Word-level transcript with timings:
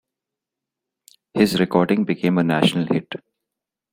His 1.35 1.59
recording 1.59 2.05
became 2.05 2.39
a 2.39 2.43
national 2.43 2.87
hit. 2.91 3.07